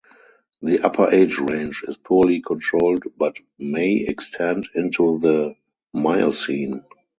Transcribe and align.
The 0.63 0.83
upper 0.83 1.11
age 1.11 1.37
range 1.37 1.83
is 1.87 1.95
poorly 1.95 2.41
controlled 2.41 3.03
but 3.17 3.37
may 3.59 3.97
extend 3.97 4.67
into 4.73 5.19
the 5.19 5.53
Miocene. 5.93 6.83